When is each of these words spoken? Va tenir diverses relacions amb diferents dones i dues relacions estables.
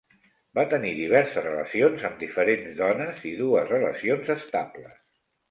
Va 0.59 0.61
tenir 0.69 0.93
diverses 0.99 1.45
relacions 1.47 2.05
amb 2.09 2.17
diferents 2.23 2.73
dones 2.81 3.21
i 3.33 3.35
dues 3.43 3.71
relacions 3.75 4.35
estables. 4.39 4.99